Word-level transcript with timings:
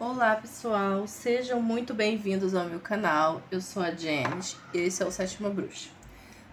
Olá 0.00 0.34
pessoal, 0.34 1.06
sejam 1.06 1.60
muito 1.60 1.92
bem-vindos 1.92 2.54
ao 2.54 2.64
meu 2.64 2.80
canal. 2.80 3.42
Eu 3.50 3.60
sou 3.60 3.82
a 3.82 3.90
Janet 3.90 4.56
e 4.72 4.78
esse 4.78 5.02
é 5.02 5.06
o 5.06 5.10
Sétima 5.10 5.50
Bruxa. 5.50 5.90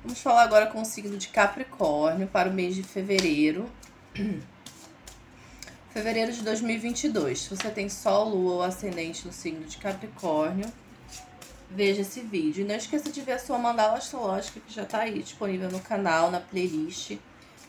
Vamos 0.03 0.19
falar 0.19 0.43
agora 0.43 0.67
com 0.67 0.81
o 0.81 0.85
signo 0.85 1.15
de 1.15 1.29
Capricórnio 1.29 2.27
para 2.27 2.49
o 2.49 2.53
mês 2.53 2.75
de 2.75 2.83
fevereiro. 2.83 3.71
fevereiro 5.91 6.33
de 6.33 6.41
2022. 6.41 7.39
Se 7.39 7.55
você 7.55 7.69
tem 7.69 7.87
Sol, 7.87 8.27
Lua 8.27 8.55
ou 8.55 8.63
Ascendente 8.63 9.25
no 9.25 9.31
signo 9.31 9.63
de 9.63 9.77
Capricórnio, 9.77 10.69
veja 11.71 12.01
esse 12.01 12.19
vídeo. 12.19 12.65
E 12.65 12.67
não 12.67 12.75
esqueça 12.75 13.09
de 13.09 13.21
ver 13.21 13.31
a 13.31 13.39
sua 13.39 13.57
mandala 13.57 13.97
astrológica 13.97 14.59
que 14.59 14.73
já 14.73 14.83
está 14.83 14.99
aí 14.99 15.23
disponível 15.23 15.71
no 15.71 15.79
canal, 15.79 16.29
na 16.29 16.41
playlist, 16.41 17.17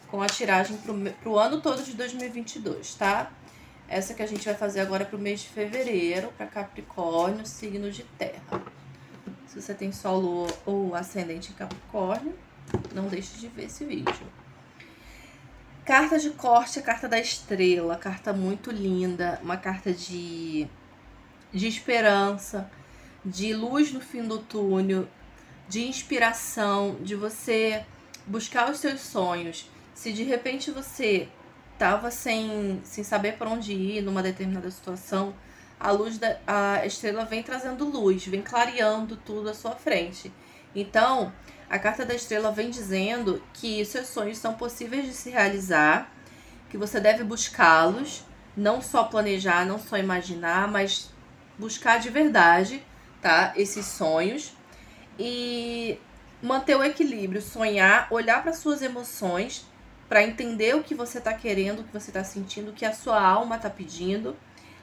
com 0.08 0.20
a 0.20 0.26
tiragem 0.26 0.76
para 0.76 1.30
o 1.30 1.38
ano 1.38 1.60
todo 1.60 1.84
de 1.84 1.92
2022, 1.92 2.96
tá? 2.96 3.30
Essa 3.88 4.12
que 4.12 4.22
a 4.22 4.26
gente 4.26 4.44
vai 4.44 4.54
fazer 4.54 4.80
agora 4.80 5.04
para 5.06 5.16
o 5.16 5.18
mês 5.18 5.40
de 5.40 5.48
fevereiro, 5.48 6.30
para 6.36 6.46
Capricórnio, 6.46 7.46
signo 7.46 7.90
de 7.90 8.02
terra. 8.02 8.62
Se 9.46 9.62
você 9.62 9.72
tem 9.72 9.90
solo 9.92 10.46
ou 10.66 10.94
ascendente 10.94 11.52
em 11.52 11.54
Capricórnio, 11.54 12.36
não 12.94 13.06
deixe 13.06 13.38
de 13.38 13.48
ver 13.48 13.64
esse 13.64 13.86
vídeo. 13.86 14.26
Carta 15.86 16.18
de 16.18 16.28
corte, 16.30 16.78
a 16.78 16.82
carta 16.82 17.08
da 17.08 17.18
estrela, 17.18 17.96
carta 17.96 18.30
muito 18.30 18.70
linda, 18.70 19.40
uma 19.42 19.56
carta 19.56 19.90
de, 19.90 20.66
de 21.50 21.66
esperança, 21.66 22.70
de 23.24 23.54
luz 23.54 23.90
no 23.90 24.02
fim 24.02 24.22
do 24.22 24.38
túnel, 24.38 25.08
de 25.66 25.86
inspiração, 25.86 26.98
de 27.00 27.14
você 27.14 27.86
buscar 28.26 28.70
os 28.70 28.80
seus 28.80 29.00
sonhos. 29.00 29.70
Se 29.94 30.12
de 30.12 30.24
repente 30.24 30.70
você 30.70 31.26
tava 31.78 32.10
sem, 32.10 32.80
sem 32.84 33.04
saber 33.04 33.34
para 33.34 33.48
onde 33.48 33.72
ir 33.72 34.02
numa 34.02 34.22
determinada 34.22 34.70
situação, 34.70 35.34
a 35.78 35.92
luz 35.92 36.18
da 36.18 36.36
a 36.46 36.84
estrela 36.84 37.24
vem 37.24 37.42
trazendo 37.42 37.84
luz, 37.84 38.26
vem 38.26 38.42
clareando 38.42 39.16
tudo 39.16 39.48
à 39.48 39.54
sua 39.54 39.72
frente. 39.72 40.32
Então, 40.74 41.32
a 41.70 41.78
carta 41.78 42.04
da 42.04 42.14
estrela 42.14 42.50
vem 42.50 42.68
dizendo 42.70 43.42
que 43.54 43.84
seus 43.84 44.08
sonhos 44.08 44.38
são 44.38 44.54
possíveis 44.54 45.06
de 45.06 45.12
se 45.12 45.30
realizar, 45.30 46.12
que 46.68 46.76
você 46.76 47.00
deve 47.00 47.22
buscá-los, 47.22 48.24
não 48.56 48.82
só 48.82 49.04
planejar, 49.04 49.64
não 49.64 49.78
só 49.78 49.96
imaginar, 49.96 50.66
mas 50.68 51.10
buscar 51.56 51.98
de 52.00 52.10
verdade, 52.10 52.82
tá? 53.22 53.52
Esses 53.56 53.86
sonhos 53.86 54.52
e 55.18 55.98
manter 56.42 56.76
o 56.76 56.82
equilíbrio, 56.82 57.40
sonhar, 57.40 58.08
olhar 58.10 58.42
para 58.42 58.52
suas 58.52 58.82
emoções 58.82 59.64
para 60.08 60.22
entender 60.22 60.74
o 60.74 60.82
que 60.82 60.94
você 60.94 61.18
está 61.18 61.34
querendo, 61.34 61.80
o 61.80 61.84
que 61.84 61.92
você 61.92 62.10
está 62.10 62.24
sentindo, 62.24 62.70
o 62.70 62.74
que 62.74 62.84
a 62.84 62.94
sua 62.94 63.20
alma 63.20 63.56
está 63.56 63.68
pedindo, 63.68 64.36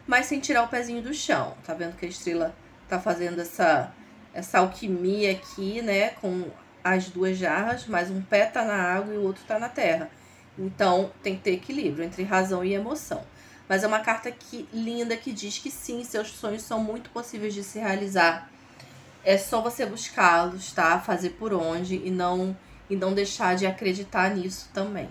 mas 0.06 0.28
sem 0.28 0.40
tirar 0.40 0.64
o 0.64 0.68
pezinho 0.68 1.02
do 1.02 1.14
chão. 1.14 1.56
Tá 1.66 1.74
vendo 1.74 1.96
que 1.96 2.06
a 2.06 2.10
estrela 2.10 2.56
tá 2.88 3.00
fazendo 3.00 3.42
essa 3.42 3.94
essa 4.34 4.60
alquimia 4.60 5.32
aqui, 5.32 5.82
né, 5.82 6.10
com 6.10 6.52
as 6.84 7.08
duas 7.08 7.38
jarras, 7.38 7.88
mas 7.88 8.12
um 8.12 8.22
pé 8.22 8.46
tá 8.46 8.66
na 8.66 8.76
água 8.76 9.14
e 9.14 9.18
o 9.18 9.24
outro 9.24 9.42
tá 9.48 9.58
na 9.58 9.70
terra. 9.70 10.10
Então, 10.60 11.10
tem 11.24 11.38
que 11.38 11.42
ter 11.42 11.54
equilíbrio 11.54 12.04
entre 12.04 12.22
razão 12.24 12.64
e 12.64 12.74
emoção. 12.74 13.24
Mas 13.68 13.84
é 13.84 13.88
uma 13.88 14.02
carta 14.02 14.30
que 14.30 14.68
linda 14.74 15.16
que 15.16 15.32
diz 15.32 15.58
que 15.58 15.72
sim, 15.72 16.04
seus 16.04 16.32
sonhos 16.32 16.64
são 16.64 16.80
muito 16.80 17.10
possíveis 17.12 17.54
de 17.54 17.64
se 17.64 17.80
realizar. 17.80 18.52
É 19.24 19.38
só 19.38 19.62
você 19.62 19.86
buscá-los, 19.86 20.72
tá? 20.74 21.00
Fazer 21.00 21.32
por 21.32 21.54
onde 21.54 21.96
e 21.96 22.12
não 22.12 22.56
e 22.90 22.96
não 22.96 23.14
deixar 23.14 23.56
de 23.56 23.66
acreditar 23.66 24.36
nisso 24.36 24.70
também. 24.74 25.10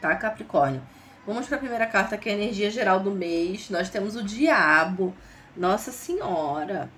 Tá, 0.00 0.14
Capricórnio? 0.14 0.82
Vamos 1.26 1.46
para 1.46 1.56
a 1.56 1.60
primeira 1.60 1.86
carta, 1.86 2.16
que 2.16 2.28
é 2.28 2.32
a 2.32 2.36
energia 2.36 2.70
geral 2.70 3.00
do 3.00 3.10
mês. 3.10 3.68
Nós 3.68 3.90
temos 3.90 4.16
o 4.16 4.22
Diabo. 4.22 5.14
Nossa 5.56 5.90
Senhora. 5.90 6.88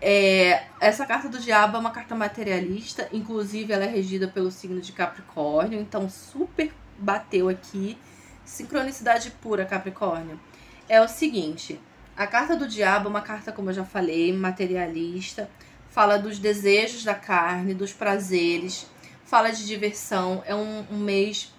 É, 0.00 0.64
essa 0.80 1.06
carta 1.06 1.28
do 1.28 1.38
Diabo 1.38 1.76
é 1.76 1.80
uma 1.80 1.92
carta 1.92 2.14
materialista, 2.14 3.08
inclusive 3.12 3.72
ela 3.72 3.84
é 3.84 3.88
regida 3.88 4.26
pelo 4.26 4.50
signo 4.50 4.80
de 4.80 4.90
Capricórnio, 4.90 5.80
então 5.80 6.10
super 6.10 6.72
bateu 6.98 7.48
aqui. 7.48 7.96
Sincronicidade 8.44 9.30
pura, 9.30 9.64
Capricórnio. 9.64 10.40
É 10.88 11.00
o 11.00 11.06
seguinte: 11.06 11.80
a 12.16 12.26
carta 12.26 12.56
do 12.56 12.66
Diabo 12.66 13.06
é 13.06 13.10
uma 13.10 13.20
carta, 13.20 13.52
como 13.52 13.70
eu 13.70 13.74
já 13.74 13.84
falei, 13.84 14.32
materialista 14.32 15.48
fala 15.92 16.18
dos 16.18 16.38
desejos 16.38 17.04
da 17.04 17.14
carne, 17.14 17.74
dos 17.74 17.92
prazeres, 17.92 18.86
fala 19.24 19.50
de 19.50 19.66
diversão. 19.66 20.42
É 20.46 20.54
um, 20.54 20.84
um 20.90 20.98
mês 20.98 21.52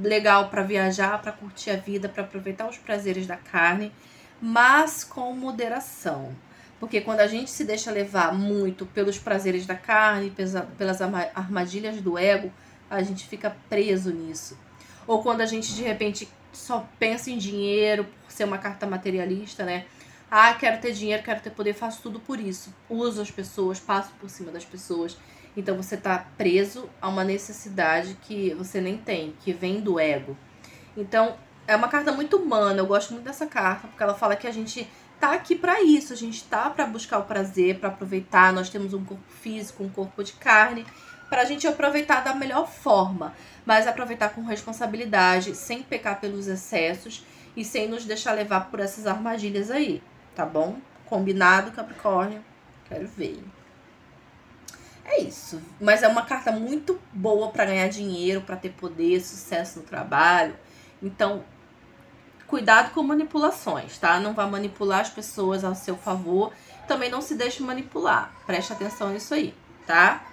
legal 0.00 0.48
para 0.48 0.62
viajar, 0.62 1.20
para 1.20 1.32
curtir 1.32 1.70
a 1.70 1.76
vida, 1.76 2.08
para 2.08 2.22
aproveitar 2.22 2.68
os 2.68 2.78
prazeres 2.78 3.26
da 3.26 3.36
carne, 3.36 3.92
mas 4.40 5.04
com 5.04 5.34
moderação. 5.34 6.34
Porque 6.78 7.00
quando 7.00 7.20
a 7.20 7.26
gente 7.26 7.50
se 7.50 7.64
deixa 7.64 7.90
levar 7.90 8.32
muito 8.32 8.86
pelos 8.86 9.18
prazeres 9.18 9.66
da 9.66 9.74
carne, 9.74 10.32
pelas 10.78 11.00
armadilhas 11.34 12.00
do 12.00 12.16
ego, 12.16 12.52
a 12.88 13.02
gente 13.02 13.26
fica 13.26 13.56
preso 13.68 14.12
nisso. 14.12 14.56
Ou 15.06 15.22
quando 15.22 15.40
a 15.40 15.46
gente 15.46 15.74
de 15.74 15.82
repente 15.82 16.28
só 16.52 16.86
pensa 16.98 17.30
em 17.30 17.38
dinheiro 17.38 18.04
por 18.04 18.30
ser 18.30 18.44
uma 18.44 18.58
carta 18.58 18.86
materialista, 18.86 19.64
né? 19.64 19.86
Ah, 20.36 20.52
quero 20.52 20.80
ter 20.80 20.90
dinheiro, 20.90 21.22
quero 21.22 21.38
ter 21.38 21.50
poder, 21.50 21.74
faço 21.74 22.02
tudo 22.02 22.18
por 22.18 22.40
isso. 22.40 22.74
Uso 22.90 23.22
as 23.22 23.30
pessoas, 23.30 23.78
passo 23.78 24.10
por 24.18 24.28
cima 24.28 24.50
das 24.50 24.64
pessoas. 24.64 25.16
Então 25.56 25.76
você 25.76 25.96
tá 25.96 26.26
preso 26.36 26.90
a 27.00 27.08
uma 27.08 27.22
necessidade 27.22 28.18
que 28.20 28.52
você 28.54 28.80
nem 28.80 28.98
tem, 28.98 29.32
que 29.44 29.52
vem 29.52 29.80
do 29.80 29.96
ego. 29.96 30.36
Então, 30.96 31.36
é 31.68 31.76
uma 31.76 31.86
carta 31.86 32.10
muito 32.10 32.36
humana, 32.36 32.80
eu 32.80 32.86
gosto 32.86 33.12
muito 33.12 33.22
dessa 33.22 33.46
carta, 33.46 33.86
porque 33.86 34.02
ela 34.02 34.14
fala 34.14 34.34
que 34.34 34.48
a 34.48 34.50
gente 34.50 34.90
tá 35.20 35.34
aqui 35.34 35.54
para 35.54 35.80
isso, 35.84 36.12
a 36.12 36.16
gente 36.16 36.42
tá 36.42 36.68
para 36.68 36.84
buscar 36.84 37.20
o 37.20 37.26
prazer, 37.26 37.78
para 37.78 37.90
aproveitar, 37.90 38.52
nós 38.52 38.68
temos 38.68 38.92
um 38.92 39.04
corpo 39.04 39.22
físico, 39.40 39.84
um 39.84 39.88
corpo 39.88 40.24
de 40.24 40.32
carne, 40.32 40.84
para 41.30 41.42
a 41.42 41.44
gente 41.44 41.64
aproveitar 41.68 42.24
da 42.24 42.34
melhor 42.34 42.68
forma, 42.68 43.32
mas 43.64 43.86
aproveitar 43.86 44.30
com 44.30 44.42
responsabilidade, 44.42 45.54
sem 45.54 45.80
pecar 45.80 46.20
pelos 46.20 46.48
excessos 46.48 47.24
e 47.56 47.64
sem 47.64 47.86
nos 47.86 48.04
deixar 48.04 48.32
levar 48.32 48.68
por 48.68 48.80
essas 48.80 49.06
armadilhas 49.06 49.70
aí 49.70 50.02
tá 50.34 50.44
bom? 50.44 50.76
Combinado, 51.06 51.72
Capricórnio? 51.72 52.44
Quero 52.88 53.06
ver. 53.06 53.42
É 55.04 55.20
isso. 55.20 55.60
Mas 55.80 56.02
é 56.02 56.08
uma 56.08 56.22
carta 56.22 56.50
muito 56.50 57.00
boa 57.12 57.50
para 57.50 57.66
ganhar 57.66 57.88
dinheiro, 57.88 58.40
para 58.40 58.56
ter 58.56 58.70
poder, 58.70 59.20
sucesso 59.20 59.80
no 59.80 59.84
trabalho. 59.84 60.56
Então, 61.02 61.44
cuidado 62.46 62.92
com 62.92 63.02
manipulações, 63.02 63.98
tá? 63.98 64.18
Não 64.18 64.32
vá 64.32 64.46
manipular 64.46 65.00
as 65.00 65.10
pessoas 65.10 65.62
ao 65.62 65.74
seu 65.74 65.96
favor. 65.96 66.52
Também 66.88 67.10
não 67.10 67.20
se 67.20 67.34
deixe 67.34 67.62
manipular. 67.62 68.32
Preste 68.46 68.72
atenção 68.72 69.10
nisso 69.10 69.34
aí, 69.34 69.54
tá? 69.86 70.24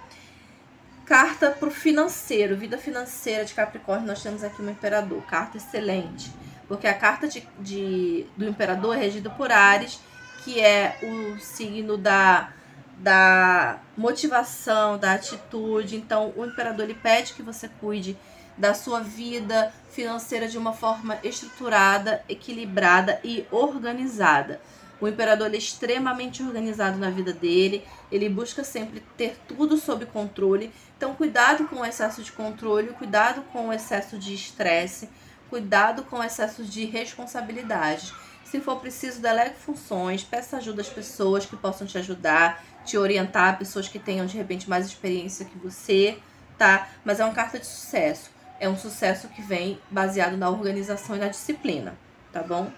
Carta 1.04 1.50
pro 1.50 1.70
financeiro, 1.70 2.56
vida 2.56 2.78
financeira 2.78 3.44
de 3.44 3.52
Capricórnio, 3.52 4.06
nós 4.06 4.22
temos 4.22 4.42
aqui 4.42 4.62
um 4.62 4.70
imperador. 4.70 5.22
Carta 5.24 5.58
excelente 5.58 6.32
porque 6.72 6.86
a 6.86 6.94
carta 6.94 7.28
de, 7.28 7.46
de, 7.60 8.24
do 8.34 8.48
imperador 8.48 8.96
é 8.96 9.00
regida 9.00 9.28
por 9.28 9.52
Ares, 9.52 10.00
que 10.42 10.58
é 10.58 10.96
o 11.02 11.38
signo 11.38 11.98
da, 11.98 12.50
da 12.96 13.78
motivação, 13.94 14.96
da 14.96 15.12
atitude. 15.12 15.96
Então, 15.96 16.32
o 16.34 16.46
imperador 16.46 16.86
ele 16.86 16.94
pede 16.94 17.34
que 17.34 17.42
você 17.42 17.68
cuide 17.68 18.16
da 18.56 18.72
sua 18.72 19.00
vida 19.00 19.70
financeira 19.90 20.48
de 20.48 20.56
uma 20.56 20.72
forma 20.72 21.18
estruturada, 21.22 22.24
equilibrada 22.26 23.20
e 23.22 23.44
organizada. 23.50 24.58
O 24.98 25.06
imperador 25.06 25.52
é 25.52 25.58
extremamente 25.58 26.42
organizado 26.42 26.96
na 26.96 27.10
vida 27.10 27.34
dele, 27.34 27.86
ele 28.10 28.30
busca 28.30 28.64
sempre 28.64 29.02
ter 29.18 29.36
tudo 29.46 29.76
sob 29.76 30.06
controle. 30.06 30.72
Então, 30.96 31.14
cuidado 31.14 31.68
com 31.68 31.80
o 31.80 31.84
excesso 31.84 32.22
de 32.22 32.32
controle, 32.32 32.94
cuidado 32.94 33.42
com 33.52 33.68
o 33.68 33.72
excesso 33.74 34.16
de 34.16 34.32
estresse 34.32 35.10
Cuidado 35.52 36.04
com 36.04 36.24
excessos 36.24 36.66
de 36.72 36.86
responsabilidades. 36.86 38.14
Se 38.42 38.58
for 38.58 38.76
preciso, 38.76 39.20
delegue 39.20 39.54
funções, 39.58 40.24
peça 40.24 40.56
ajuda 40.56 40.80
às 40.80 40.88
pessoas 40.88 41.44
que 41.44 41.54
possam 41.54 41.86
te 41.86 41.98
ajudar, 41.98 42.64
te 42.86 42.96
orientar, 42.96 43.58
pessoas 43.58 43.86
que 43.86 43.98
tenham 43.98 44.24
de 44.24 44.34
repente 44.34 44.70
mais 44.70 44.86
experiência 44.86 45.44
que 45.44 45.58
você, 45.58 46.18
tá? 46.56 46.88
Mas 47.04 47.20
é 47.20 47.24
uma 47.26 47.34
carta 47.34 47.58
de 47.58 47.66
sucesso. 47.66 48.30
É 48.58 48.66
um 48.66 48.78
sucesso 48.78 49.28
que 49.28 49.42
vem 49.42 49.78
baseado 49.90 50.38
na 50.38 50.48
organização 50.48 51.16
e 51.16 51.18
na 51.18 51.28
disciplina, 51.28 51.98
tá 52.32 52.42
bom? 52.42 52.72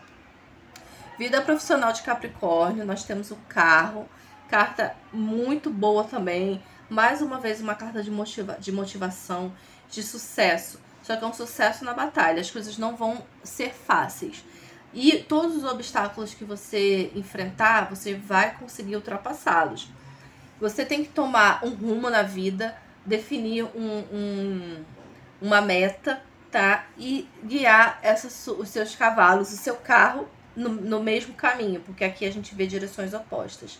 Vida 1.16 1.40
profissional 1.42 1.92
de 1.92 2.02
Capricórnio, 2.02 2.84
nós 2.84 3.04
temos 3.04 3.30
o 3.30 3.36
carro, 3.48 4.08
carta 4.48 4.96
muito 5.12 5.70
boa 5.70 6.02
também. 6.02 6.60
Mais 6.90 7.22
uma 7.22 7.38
vez, 7.38 7.60
uma 7.60 7.76
carta 7.76 8.02
de, 8.02 8.10
motiva 8.10 8.56
de 8.58 8.72
motivação, 8.72 9.52
de 9.88 10.02
sucesso. 10.02 10.80
Só 11.04 11.14
que 11.16 11.22
é 11.22 11.26
um 11.26 11.34
sucesso 11.34 11.84
na 11.84 11.92
batalha. 11.92 12.40
As 12.40 12.50
coisas 12.50 12.78
não 12.78 12.96
vão 12.96 13.22
ser 13.42 13.74
fáceis. 13.74 14.42
E 14.92 15.18
todos 15.18 15.56
os 15.56 15.64
obstáculos 15.64 16.34
que 16.34 16.44
você 16.44 17.12
enfrentar, 17.14 17.90
você 17.90 18.14
vai 18.14 18.54
conseguir 18.56 18.96
ultrapassá-los. 18.96 19.88
Você 20.58 20.84
tem 20.84 21.04
que 21.04 21.10
tomar 21.10 21.62
um 21.62 21.70
rumo 21.70 22.08
na 22.08 22.22
vida, 22.22 22.74
definir 23.04 23.64
um, 23.64 23.98
um, 24.10 24.84
uma 25.42 25.60
meta, 25.60 26.22
tá? 26.50 26.86
E 26.96 27.28
guiar 27.44 27.98
essa, 28.02 28.52
os 28.52 28.68
seus 28.68 28.96
cavalos, 28.96 29.52
o 29.52 29.56
seu 29.56 29.76
carro 29.76 30.26
no, 30.56 30.70
no 30.70 31.02
mesmo 31.02 31.34
caminho, 31.34 31.80
porque 31.80 32.04
aqui 32.04 32.24
a 32.24 32.32
gente 32.32 32.54
vê 32.54 32.66
direções 32.66 33.12
opostas. 33.12 33.78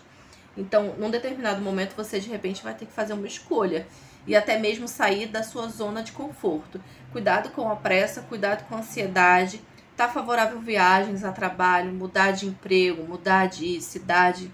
Então, 0.57 0.95
num 0.99 1.11
determinado 1.11 1.61
momento, 1.63 1.95
você 1.97 2.21
de 2.21 2.29
repente 2.29 2.63
vai 2.63 2.75
ter 2.75 2.87
que 2.87 2.93
fazer 2.93 3.13
uma 3.13 3.27
escolha 3.27 3.87
e 4.27 4.35
até 4.35 4.59
mesmo 4.59 4.89
sair 4.89 5.27
da 5.27 5.43
sua 5.43 5.69
zona 5.69 6.03
de 6.03 6.13
conforto. 6.13 6.81
Cuidado 7.15 7.51
com 7.51 7.71
a 7.71 7.77
pressa, 7.77 8.23
cuidado 8.23 8.67
com 8.69 8.75
a 8.75 8.79
ansiedade. 8.79 9.63
Tá 9.97 10.09
favorável 10.09 10.59
viagens 10.59 11.23
a 11.23 11.31
trabalho, 11.31 11.93
mudar 11.93 12.33
de 12.33 12.45
emprego, 12.45 13.07
mudar 13.07 13.47
de 13.47 13.81
cidade, 13.81 14.51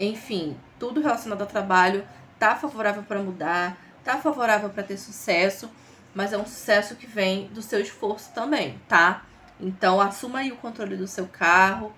enfim, 0.00 0.56
tudo 0.76 1.00
relacionado 1.00 1.42
ao 1.42 1.46
trabalho 1.46 2.04
tá 2.36 2.56
favorável 2.56 3.04
para 3.04 3.22
mudar, 3.22 3.78
tá 4.02 4.18
favorável 4.18 4.68
para 4.70 4.82
ter 4.82 4.96
sucesso, 4.96 5.70
mas 6.12 6.32
é 6.32 6.36
um 6.36 6.44
sucesso 6.44 6.96
que 6.96 7.06
vem 7.06 7.46
do 7.54 7.62
seu 7.62 7.80
esforço 7.80 8.32
também, 8.34 8.80
tá? 8.88 9.22
Então 9.60 10.00
assuma 10.00 10.40
aí 10.40 10.50
o 10.50 10.56
controle 10.56 10.96
do 10.96 11.06
seu 11.06 11.28
carro, 11.28 11.92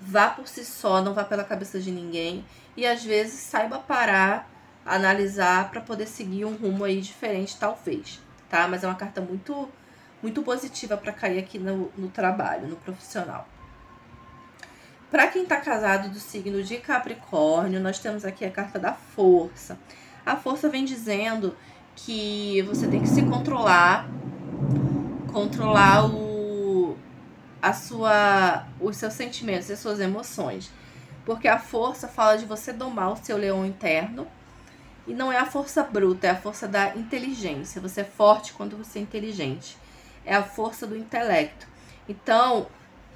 vá 0.00 0.30
por 0.30 0.48
si 0.48 0.64
só, 0.64 1.00
não 1.00 1.14
vá 1.14 1.22
pela 1.22 1.44
cabeça 1.44 1.78
de 1.78 1.92
ninguém 1.92 2.44
e 2.76 2.84
às 2.84 3.04
vezes 3.04 3.38
saiba 3.38 3.78
parar, 3.78 4.50
analisar 4.84 5.70
para 5.70 5.80
poder 5.80 6.08
seguir 6.08 6.44
um 6.44 6.56
rumo 6.56 6.82
aí 6.82 7.00
diferente 7.00 7.56
talvez, 7.56 8.20
tá? 8.54 8.68
Mas 8.68 8.84
é 8.84 8.86
uma 8.86 8.94
carta 8.94 9.20
muito 9.20 9.68
muito 10.22 10.42
positiva 10.42 10.96
para 10.96 11.12
cair 11.12 11.38
aqui 11.38 11.58
no, 11.58 11.92
no 11.98 12.08
trabalho, 12.08 12.68
no 12.68 12.76
profissional. 12.76 13.46
Para 15.10 15.26
quem 15.26 15.42
está 15.42 15.60
casado 15.60 16.08
do 16.08 16.18
signo 16.18 16.62
de 16.62 16.78
Capricórnio, 16.78 17.78
nós 17.78 17.98
temos 17.98 18.24
aqui 18.24 18.42
a 18.42 18.50
carta 18.50 18.78
da 18.78 18.92
força. 18.92 19.76
A 20.24 20.34
força 20.34 20.68
vem 20.70 20.84
dizendo 20.84 21.54
que 21.94 22.62
você 22.62 22.86
tem 22.86 23.00
que 23.00 23.08
se 23.08 23.22
controlar, 23.22 24.08
controlar 25.30 26.06
o, 26.06 26.96
a 27.60 27.74
sua, 27.74 28.66
os 28.80 28.96
seus 28.96 29.12
sentimentos 29.12 29.68
e 29.68 29.74
as 29.74 29.78
suas 29.78 30.00
emoções. 30.00 30.70
Porque 31.26 31.48
a 31.48 31.58
força 31.58 32.08
fala 32.08 32.38
de 32.38 32.46
você 32.46 32.72
domar 32.72 33.12
o 33.12 33.16
seu 33.16 33.36
leão 33.36 33.66
interno. 33.66 34.26
E 35.06 35.12
não 35.12 35.30
é 35.30 35.38
a 35.38 35.46
força 35.46 35.82
bruta, 35.82 36.26
é 36.26 36.30
a 36.30 36.36
força 36.36 36.66
da 36.66 36.96
inteligência. 36.96 37.80
Você 37.80 38.00
é 38.00 38.04
forte 38.04 38.52
quando 38.52 38.76
você 38.76 38.98
é 38.98 39.02
inteligente. 39.02 39.76
É 40.24 40.34
a 40.34 40.42
força 40.42 40.86
do 40.86 40.96
intelecto. 40.96 41.66
Então, 42.08 42.66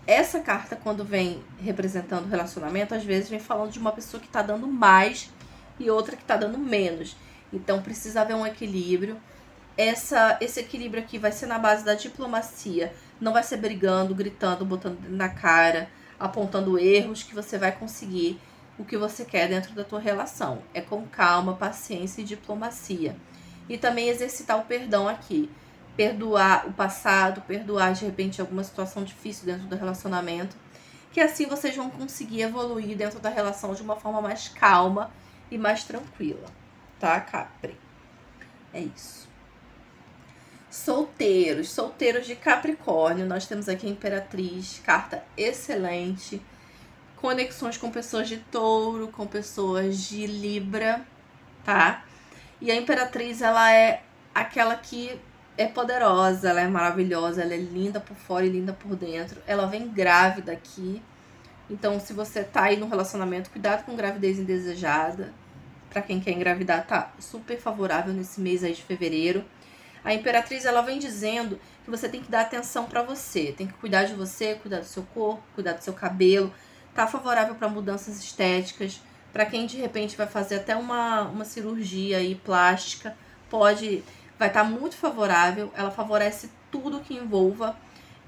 essa 0.06 0.40
carta, 0.40 0.74
quando 0.74 1.04
vem 1.04 1.42
representando 1.60 2.24
o 2.24 2.28
relacionamento, 2.28 2.94
às 2.94 3.04
vezes 3.04 3.28
vem 3.28 3.38
falando 3.38 3.70
de 3.70 3.78
uma 3.78 3.92
pessoa 3.92 4.20
que 4.20 4.26
está 4.26 4.40
dando 4.40 4.66
mais 4.66 5.30
e 5.78 5.90
outra 5.90 6.16
que 6.16 6.22
está 6.22 6.36
dando 6.36 6.58
menos. 6.58 7.14
Então 7.52 7.82
precisa 7.82 8.22
haver 8.22 8.34
um 8.34 8.46
equilíbrio. 8.46 9.20
Essa, 9.76 10.36
esse 10.40 10.60
equilíbrio 10.60 11.02
aqui 11.02 11.18
vai 11.18 11.30
ser 11.30 11.44
na 11.44 11.58
base 11.58 11.84
da 11.84 11.94
diplomacia. 11.94 12.92
Não 13.20 13.32
vai 13.32 13.42
ser 13.42 13.58
brigando, 13.58 14.14
gritando, 14.14 14.64
botando 14.64 14.98
na 15.08 15.28
cara, 15.28 15.90
apontando 16.18 16.78
erros 16.78 17.22
que 17.22 17.34
você 17.34 17.58
vai 17.58 17.72
conseguir 17.72 18.40
o 18.78 18.84
que 18.84 18.96
você 18.96 19.24
quer 19.24 19.48
dentro 19.48 19.74
da 19.74 19.84
tua 19.84 20.00
relação. 20.00 20.62
É 20.72 20.80
com 20.80 21.06
calma, 21.06 21.54
paciência 21.54 22.20
e 22.20 22.24
diplomacia. 22.24 23.16
E 23.68 23.76
também 23.76 24.08
exercitar 24.08 24.58
o 24.58 24.64
perdão 24.64 25.08
aqui 25.08 25.50
perdoar 25.98 26.68
o 26.68 26.72
passado, 26.72 27.40
perdoar 27.40 27.92
de 27.92 28.04
repente 28.04 28.40
alguma 28.40 28.62
situação 28.62 29.02
difícil 29.02 29.44
dentro 29.44 29.66
do 29.66 29.74
relacionamento, 29.74 30.56
que 31.10 31.20
assim 31.20 31.46
vocês 31.46 31.74
vão 31.74 31.90
conseguir 31.90 32.42
evoluir 32.42 32.96
dentro 32.96 33.18
da 33.18 33.28
relação 33.28 33.74
de 33.74 33.82
uma 33.82 33.96
forma 33.96 34.22
mais 34.22 34.46
calma 34.46 35.10
e 35.50 35.58
mais 35.58 35.82
tranquila, 35.82 36.46
tá, 37.00 37.20
Capri? 37.20 37.76
É 38.72 38.80
isso. 38.80 39.26
Solteiros, 40.70 41.68
solteiros 41.70 42.24
de 42.28 42.36
Capricórnio, 42.36 43.26
nós 43.26 43.48
temos 43.48 43.68
aqui 43.68 43.88
a 43.88 43.90
Imperatriz, 43.90 44.80
carta 44.84 45.24
excelente. 45.36 46.40
Conexões 47.20 47.76
com 47.76 47.90
pessoas 47.90 48.28
de 48.28 48.36
touro, 48.36 49.08
com 49.08 49.26
pessoas 49.26 49.98
de 49.98 50.26
Libra, 50.26 51.04
tá? 51.64 52.04
E 52.60 52.70
a 52.70 52.76
Imperatriz, 52.76 53.42
ela 53.42 53.72
é 53.72 54.02
aquela 54.34 54.76
que 54.76 55.18
é 55.56 55.66
poderosa, 55.66 56.50
ela 56.50 56.60
é 56.60 56.68
maravilhosa, 56.68 57.42
ela 57.42 57.54
é 57.54 57.58
linda 57.58 57.98
por 57.98 58.16
fora 58.16 58.46
e 58.46 58.48
linda 58.48 58.72
por 58.72 58.94
dentro. 58.94 59.42
Ela 59.46 59.66
vem 59.66 59.88
grávida 59.88 60.52
aqui. 60.52 61.02
Então, 61.68 61.98
se 61.98 62.12
você 62.12 62.44
tá 62.44 62.64
aí 62.64 62.76
no 62.76 62.88
relacionamento, 62.88 63.50
cuidado 63.50 63.84
com 63.84 63.96
gravidez 63.96 64.38
indesejada. 64.38 65.34
Para 65.90 66.02
quem 66.02 66.20
quer 66.20 66.32
engravidar, 66.32 66.86
tá 66.86 67.12
super 67.18 67.58
favorável 67.58 68.14
nesse 68.14 68.40
mês 68.40 68.62
aí 68.62 68.72
de 68.72 68.82
fevereiro. 68.82 69.44
A 70.04 70.14
imperatriz 70.14 70.64
ela 70.64 70.82
vem 70.82 70.98
dizendo 70.98 71.58
que 71.84 71.90
você 71.90 72.08
tem 72.08 72.22
que 72.22 72.30
dar 72.30 72.42
atenção 72.42 72.84
para 72.84 73.02
você, 73.02 73.52
tem 73.56 73.66
que 73.66 73.74
cuidar 73.74 74.04
de 74.04 74.14
você, 74.14 74.54
cuidar 74.54 74.78
do 74.78 74.86
seu 74.86 75.02
corpo, 75.02 75.42
cuidar 75.54 75.72
do 75.72 75.82
seu 75.82 75.92
cabelo. 75.92 76.52
Tá 76.98 77.06
favorável 77.06 77.54
para 77.54 77.68
mudanças 77.68 78.18
estéticas, 78.18 79.00
para 79.32 79.46
quem 79.46 79.66
de 79.66 79.76
repente 79.76 80.16
vai 80.16 80.26
fazer 80.26 80.56
até 80.56 80.74
uma, 80.74 81.28
uma 81.28 81.44
cirurgia 81.44 82.16
aí 82.16 82.34
plástica, 82.34 83.16
pode 83.48 84.02
vai 84.36 84.48
estar 84.48 84.64
tá 84.64 84.68
muito 84.68 84.96
favorável. 84.96 85.72
Ela 85.76 85.92
favorece 85.92 86.50
tudo 86.72 86.98
que 86.98 87.14
envolva 87.14 87.78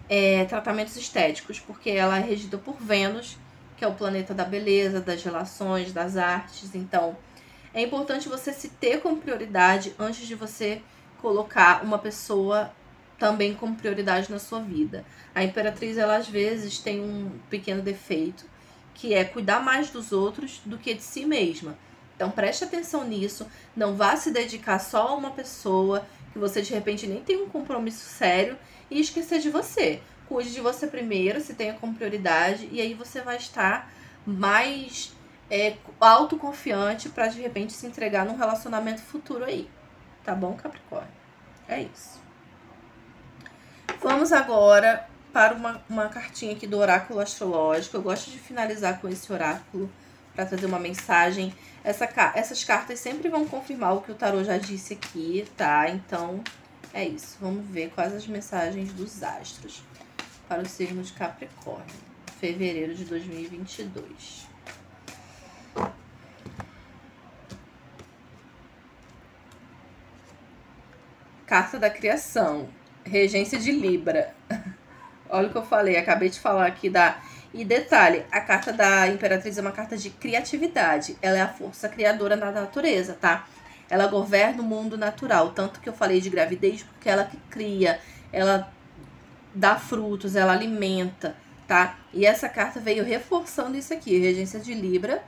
é, 0.09 0.45
tratamentos 0.45 0.95
estéticos, 0.95 1.59
porque 1.59 1.91
ela 1.91 2.19
é 2.19 2.21
regida 2.21 2.59
por 2.59 2.77
Vênus, 2.77 3.37
que 3.77 3.85
é 3.85 3.89
o 3.89 3.95
planeta 3.95 4.33
da 4.33 4.45
beleza, 4.45 5.01
das 5.01 5.21
relações, 5.25 5.93
das 5.93 6.17
artes. 6.17 6.73
Então, 6.73 7.17
é 7.75 7.83
importante 7.83 8.29
você 8.29 8.53
se 8.53 8.69
ter 8.69 9.01
como 9.01 9.17
prioridade 9.17 9.97
antes 9.99 10.29
de 10.29 10.37
você 10.37 10.81
colocar 11.21 11.83
uma 11.83 11.99
pessoa 11.99 12.71
também 13.19 13.53
como 13.53 13.75
prioridade 13.75 14.31
na 14.31 14.39
sua 14.39 14.61
vida. 14.61 15.05
A 15.35 15.43
imperatriz, 15.43 15.99
ela 15.99 16.15
às 16.15 16.29
vezes 16.29 16.79
tem 16.79 17.01
um 17.01 17.33
pequeno 17.51 17.83
defeito, 17.83 18.49
que 18.95 19.15
é 19.15 19.25
cuidar 19.25 19.61
mais 19.61 19.91
dos 19.91 20.13
outros 20.13 20.61
do 20.65 20.79
que 20.79 20.95
de 20.95 21.03
si 21.03 21.25
mesma. 21.25 21.77
Então 22.17 22.31
preste 22.31 22.65
atenção 22.65 23.05
nisso, 23.05 23.47
não 23.75 23.95
vá 23.97 24.15
se 24.15 24.31
dedicar 24.31 24.79
só 24.79 25.09
a 25.09 25.15
uma 25.15 25.31
pessoa 25.31 26.05
que 26.33 26.39
você 26.39 26.61
de 26.61 26.73
repente 26.73 27.07
nem 27.07 27.23
tem 27.23 27.43
um 27.43 27.49
compromisso 27.49 28.05
sério 28.05 28.59
e 28.91 29.01
esquecer 29.01 29.41
de 29.41 29.51
você. 29.51 30.03
Cuide 30.29 30.53
de 30.53 30.61
você 30.61 30.87
primeiro, 30.87 31.41
se 31.41 31.55
tenha 31.55 31.75
como 31.75 31.95
prioridade, 31.95 32.69
e 32.71 32.81
aí 32.81 32.95
você 32.95 33.21
vai 33.21 33.37
estar 33.37 33.91
mais 34.25 35.13
é, 35.51 35.77
autoconfiante 35.99 37.09
para 37.09 37.27
de 37.27 37.41
repente 37.41 37.73
se 37.73 37.87
entregar 37.87 38.25
num 38.25 38.37
relacionamento 38.37 39.01
futuro 39.01 39.45
aí. 39.45 39.69
Tá 40.23 40.35
bom, 40.35 40.55
Capricórnio? 40.55 41.11
É 41.67 41.83
isso. 41.83 42.21
Vamos 44.01 44.33
agora 44.33 45.09
para 45.33 45.55
uma, 45.55 45.83
uma 45.89 46.09
cartinha 46.09 46.53
aqui 46.53 46.67
do 46.67 46.79
oráculo 46.79 47.21
astrológico. 47.21 47.97
Eu 47.97 48.03
gosto 48.03 48.31
de 48.31 48.39
finalizar 48.39 49.01
com 49.01 49.09
esse 49.09 49.33
oráculo 49.33 49.91
para 50.35 50.47
trazer 50.47 50.67
uma 50.67 50.79
mensagem. 50.79 51.55
Essa, 51.83 52.09
essas 52.35 52.65
cartas 52.65 53.01
sempre 53.01 53.29
vão 53.29 53.47
confirmar 53.47 53.95
o 53.95 54.01
que 54.01 54.13
o 54.13 54.15
tarô 54.15 54.45
já 54.45 54.59
disse 54.59 54.95
aqui, 54.95 55.47
tá? 55.57 55.89
Então, 55.89 56.43
é 56.93 57.05
isso. 57.05 57.37
Vamos 57.41 57.67
ver 57.67 57.91
quais 57.91 58.13
as 58.15 58.27
mensagens 58.27 58.93
dos 58.93 59.23
astros 59.23 59.83
para 60.49 60.63
o 60.63 60.67
signo 60.67 61.03
de 61.03 61.13
Capricórnio, 61.13 61.95
fevereiro 62.41 62.95
de 62.95 63.05
2022. 63.05 64.49
Carta 71.47 71.79
da 71.79 71.91
criação, 71.91 72.69
regência 73.05 73.59
de 73.59 73.73
Libra. 73.73 74.35
Olha 75.31 75.49
o 75.49 75.51
que 75.51 75.57
eu 75.57 75.65
falei, 75.65 75.97
acabei 75.97 76.29
de 76.29 76.39
falar 76.39 76.67
aqui 76.67 76.91
da 76.91 77.19
e 77.53 77.65
detalhe, 77.65 78.25
a 78.31 78.41
carta 78.41 78.73
da 78.73 79.09
Imperatriz 79.09 79.59
é 79.59 79.61
uma 79.61 79.73
carta 79.73 79.97
de 79.97 80.09
criatividade. 80.11 81.17
Ela 81.21 81.39
é 81.39 81.41
a 81.41 81.49
força 81.49 81.89
criadora 81.89 82.37
da 82.37 82.51
natureza, 82.53 83.15
tá? 83.21 83.47
Ela 83.89 84.07
governa 84.07 84.63
o 84.63 84.65
mundo 84.65 84.97
natural. 84.97 85.51
Tanto 85.51 85.81
que 85.81 85.89
eu 85.89 85.93
falei 85.93 86.21
de 86.21 86.31
gravidez, 86.31 86.85
porque 86.85 87.09
ela 87.09 87.25
que 87.25 87.37
cria, 87.51 87.99
ela 88.33 88.73
dá 89.53 89.77
frutos, 89.77 90.37
ela 90.37 90.53
alimenta, 90.53 91.35
tá? 91.67 91.99
E 92.15 92.25
essa 92.25 92.49
carta 92.49 92.79
veio 92.79 93.03
reforçando 93.03 93.77
isso 93.77 93.93
aqui, 93.93 94.17
regência 94.17 94.61
de 94.61 94.73
Libra, 94.73 95.21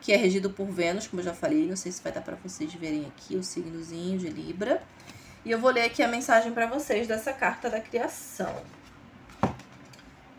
que 0.00 0.14
é 0.14 0.16
regido 0.16 0.48
por 0.48 0.66
Vênus, 0.66 1.06
como 1.06 1.20
eu 1.20 1.26
já 1.26 1.34
falei, 1.34 1.66
não 1.66 1.76
sei 1.76 1.92
se 1.92 2.02
vai 2.02 2.10
dar 2.10 2.22
para 2.22 2.36
vocês 2.42 2.72
verem 2.72 3.04
aqui 3.04 3.36
o 3.36 3.42
signozinho 3.42 4.18
de 4.18 4.30
Libra. 4.30 4.82
E 5.44 5.50
eu 5.50 5.58
vou 5.58 5.70
ler 5.70 5.82
aqui 5.82 6.02
a 6.02 6.08
mensagem 6.08 6.52
para 6.52 6.66
vocês 6.66 7.06
dessa 7.06 7.34
carta 7.34 7.68
da 7.68 7.80
criação 7.80 8.79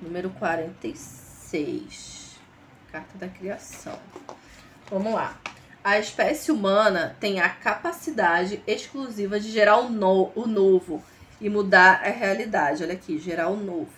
número 0.02 0.30
46. 0.32 2.40
Carta 2.92 3.18
da 3.18 3.28
criação. 3.28 3.98
Vamos 4.90 5.14
lá. 5.14 5.40
A 5.84 6.00
espécie 6.00 6.52
humana 6.52 7.16
tem 7.20 7.40
a 7.40 7.50
capacidade 7.50 8.62
exclusiva 8.68 9.40
de 9.40 9.52
gerar 9.52 9.78
o, 9.78 9.90
no, 9.90 10.32
o 10.36 10.46
novo 10.46 11.04
e 11.40 11.50
mudar 11.50 12.02
a 12.04 12.10
realidade. 12.10 12.84
Olha 12.84 12.94
aqui, 12.94 13.18
gerar 13.18 13.50
o 13.50 13.56
novo 13.56 13.90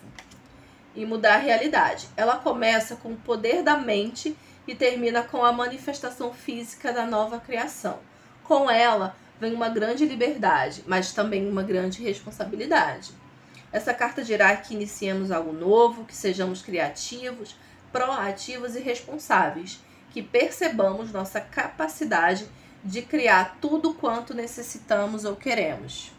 e 0.94 1.04
mudar 1.04 1.34
a 1.34 1.38
realidade. 1.38 2.08
Ela 2.16 2.36
começa 2.36 2.96
com 2.96 3.12
o 3.12 3.16
poder 3.16 3.62
da 3.62 3.76
mente 3.76 4.36
e 4.66 4.74
termina 4.74 5.22
com 5.22 5.44
a 5.44 5.52
manifestação 5.52 6.32
física 6.32 6.92
da 6.92 7.04
nova 7.04 7.38
criação. 7.38 7.98
Com 8.44 8.70
ela 8.70 9.16
vem 9.40 9.52
uma 9.52 9.68
grande 9.68 10.06
liberdade, 10.06 10.84
mas 10.86 11.12
também 11.12 11.48
uma 11.48 11.62
grande 11.62 12.02
responsabilidade. 12.02 13.12
Essa 13.74 13.92
carta 13.92 14.22
dirá 14.22 14.56
que 14.56 14.72
iniciemos 14.72 15.32
algo 15.32 15.52
novo, 15.52 16.04
que 16.04 16.14
sejamos 16.14 16.62
criativos, 16.62 17.56
proativos 17.90 18.76
e 18.76 18.78
responsáveis, 18.78 19.80
que 20.12 20.22
percebamos 20.22 21.10
nossa 21.10 21.40
capacidade 21.40 22.46
de 22.84 23.02
criar 23.02 23.58
tudo 23.60 23.92
quanto 23.92 24.32
necessitamos 24.32 25.24
ou 25.24 25.34
queremos. 25.34 26.12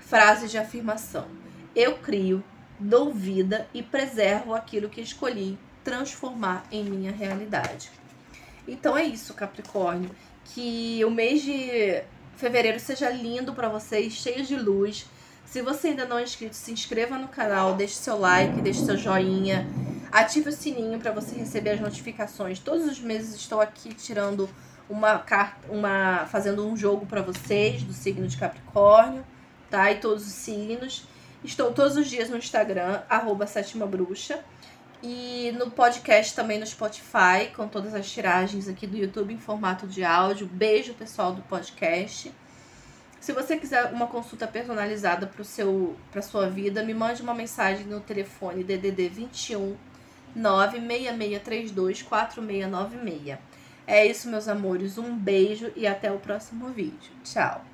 Frase 0.00 0.48
de 0.48 0.58
afirmação: 0.58 1.28
Eu 1.76 1.98
crio, 1.98 2.42
dou 2.76 3.14
vida 3.14 3.68
e 3.72 3.80
preservo 3.80 4.52
aquilo 4.52 4.88
que 4.88 5.00
escolhi 5.00 5.56
transformar 5.84 6.64
em 6.72 6.82
minha 6.82 7.12
realidade. 7.12 7.88
Então 8.66 8.98
é 8.98 9.04
isso, 9.04 9.32
Capricórnio. 9.34 10.10
Que 10.46 11.04
o 11.04 11.10
mês 11.10 11.40
de 11.40 12.02
fevereiro 12.34 12.80
seja 12.80 13.10
lindo 13.10 13.54
para 13.54 13.68
vocês, 13.68 14.12
cheio 14.12 14.44
de 14.44 14.56
luz. 14.56 15.06
Se 15.54 15.62
você 15.62 15.86
ainda 15.86 16.04
não 16.04 16.18
é 16.18 16.24
inscrito, 16.24 16.56
se 16.56 16.72
inscreva 16.72 17.16
no 17.16 17.28
canal, 17.28 17.76
deixe 17.76 17.94
seu 17.94 18.18
like, 18.18 18.60
deixe 18.60 18.84
seu 18.84 18.96
joinha, 18.96 19.64
ative 20.10 20.48
o 20.48 20.52
sininho 20.52 20.98
para 20.98 21.12
você 21.12 21.36
receber 21.36 21.70
as 21.70 21.80
notificações. 21.80 22.58
Todos 22.58 22.84
os 22.86 22.98
meses 22.98 23.36
estou 23.36 23.60
aqui 23.60 23.94
tirando 23.94 24.50
uma 24.90 25.16
carta, 25.20 25.70
uma 25.70 26.26
fazendo 26.26 26.66
um 26.66 26.76
jogo 26.76 27.06
para 27.06 27.22
vocês 27.22 27.84
do 27.84 27.92
signo 27.92 28.26
de 28.26 28.36
Capricórnio, 28.36 29.24
tá? 29.70 29.92
E 29.92 30.00
todos 30.00 30.26
os 30.26 30.32
signos. 30.32 31.04
Estou 31.44 31.72
todos 31.72 31.96
os 31.96 32.08
dias 32.08 32.28
no 32.28 32.36
Instagram, 32.36 33.02
arroba 33.08 33.46
Sétima 33.46 33.86
Bruxa. 33.86 34.40
E 35.00 35.54
no 35.56 35.70
podcast 35.70 36.34
também 36.34 36.58
no 36.58 36.66
Spotify, 36.66 37.52
com 37.54 37.68
todas 37.68 37.94
as 37.94 38.10
tiragens 38.10 38.66
aqui 38.66 38.88
do 38.88 38.96
YouTube 38.96 39.32
em 39.32 39.38
formato 39.38 39.86
de 39.86 40.02
áudio. 40.02 40.48
Beijo, 40.48 40.94
pessoal 40.94 41.32
do 41.32 41.42
podcast. 41.42 42.32
Se 43.24 43.32
você 43.32 43.56
quiser 43.56 43.90
uma 43.90 44.06
consulta 44.06 44.46
personalizada 44.46 45.26
para 45.26 45.42
seu 45.44 45.96
para 46.12 46.20
sua 46.20 46.50
vida, 46.50 46.82
me 46.82 46.92
mande 46.92 47.22
uma 47.22 47.32
mensagem 47.32 47.86
no 47.86 47.98
telefone 47.98 48.62
DDD 48.62 49.08
21 49.08 49.78
96632 50.36 52.02
4696. 52.02 53.38
É 53.86 54.04
isso, 54.04 54.28
meus 54.28 54.46
amores. 54.46 54.98
Um 54.98 55.16
beijo 55.16 55.72
e 55.74 55.86
até 55.86 56.12
o 56.12 56.18
próximo 56.18 56.68
vídeo. 56.68 57.12
Tchau. 57.24 57.64